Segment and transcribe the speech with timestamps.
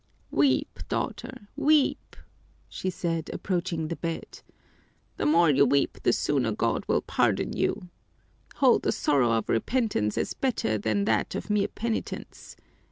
[0.31, 2.15] "Weep, daughter, weep!"
[2.67, 4.41] she said, approaching the bed.
[5.17, 7.87] "The more you weep the sooner God will pardon you.
[8.55, 12.55] Hold the sorrow of repentance as better than that of mere penitence.